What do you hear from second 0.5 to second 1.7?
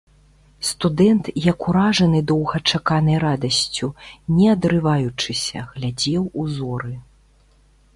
Студэнт, як